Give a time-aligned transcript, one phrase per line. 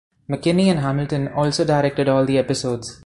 [0.27, 2.99] McKinney and Hamilton also directed all the episodes.